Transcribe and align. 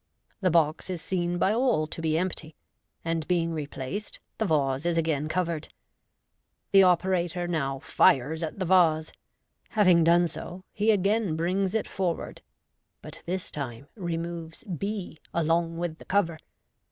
The 0.39 0.49
box 0.49 0.89
is 0.89 0.99
seen 0.99 1.37
by 1.37 1.53
all 1.53 1.85
to 1.85 2.01
be 2.01 2.17
empty, 2.17 2.55
and, 3.05 3.27
being 3.27 3.53
replaced,, 3.53 4.19
the 4.39 4.47
vase 4.47 4.83
is 4.83 4.97
again 4.97 5.27
covered. 5.27 5.67
The 6.71 6.81
operator 6.81 7.47
now 7.47 7.77
fires 7.77 8.41
at 8.41 8.57
the 8.57 8.65
vase. 8.65 9.13
Having 9.69 10.05
done 10.05 10.27
so, 10.27 10.63
he 10.73 10.89
again 10.89 11.35
brings 11.35 11.75
it 11.75 11.87
forward, 11.87 12.41
but 13.03 13.21
this 13.27 13.51
time 13.51 13.89
removes 13.93 14.63
b 14.63 15.19
along 15.35 15.77
with 15.77 15.99
the 15.99 16.05
cover. 16.05 16.39